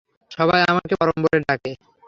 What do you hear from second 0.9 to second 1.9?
পরম বলে ডাকে।